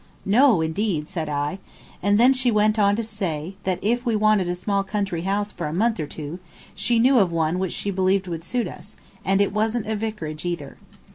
"No, 0.25 0.61
indeed," 0.61 1.09
said 1.09 1.29
I; 1.29 1.59
and 2.01 2.17
then 2.17 2.33
she 2.33 2.49
went 2.49 2.79
on 2.79 2.95
to 2.95 3.03
say 3.03 3.53
that 3.65 3.77
if 3.83 4.03
we 4.03 4.15
wanted 4.15 4.49
a 4.49 4.55
small 4.55 4.83
country 4.83 5.21
house 5.21 5.51
for 5.51 5.67
a 5.67 5.73
month 5.75 5.99
or 5.99 6.07
two 6.07 6.39
she 6.73 6.97
knew 6.97 7.19
of 7.19 7.31
one 7.31 7.59
which 7.59 7.73
she 7.73 7.91
believed 7.91 8.25
would 8.25 8.43
suit 8.43 8.67
us, 8.67 8.95
and 9.23 9.41
it 9.41 9.53
wasn't 9.53 9.85
a 9.85 9.95
vicarage 9.95 10.43
either. 10.43 10.77